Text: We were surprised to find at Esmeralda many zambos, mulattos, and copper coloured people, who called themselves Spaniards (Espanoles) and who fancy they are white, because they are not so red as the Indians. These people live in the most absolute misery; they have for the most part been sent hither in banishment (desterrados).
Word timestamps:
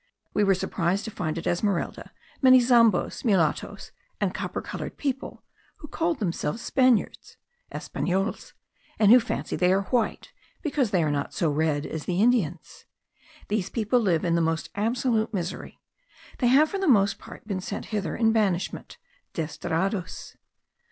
We 0.33 0.43
were 0.43 0.55
surprised 0.55 1.05
to 1.05 1.11
find 1.11 1.37
at 1.37 1.45
Esmeralda 1.45 2.11
many 2.41 2.59
zambos, 2.59 3.23
mulattos, 3.23 3.91
and 4.19 4.33
copper 4.33 4.59
coloured 4.59 4.97
people, 4.97 5.43
who 5.75 5.87
called 5.87 6.17
themselves 6.17 6.63
Spaniards 6.63 7.37
(Espanoles) 7.71 8.53
and 8.97 9.11
who 9.11 9.19
fancy 9.19 9.55
they 9.55 9.71
are 9.71 9.83
white, 9.91 10.31
because 10.63 10.89
they 10.89 11.03
are 11.03 11.11
not 11.11 11.35
so 11.35 11.51
red 11.51 11.85
as 11.85 12.05
the 12.05 12.19
Indians. 12.19 12.85
These 13.47 13.69
people 13.69 13.99
live 13.99 14.25
in 14.25 14.33
the 14.33 14.41
most 14.41 14.71
absolute 14.73 15.35
misery; 15.35 15.79
they 16.39 16.47
have 16.47 16.71
for 16.71 16.79
the 16.79 16.87
most 16.87 17.19
part 17.19 17.47
been 17.47 17.61
sent 17.61 17.85
hither 17.93 18.15
in 18.15 18.31
banishment 18.31 18.97
(desterrados). 19.35 20.35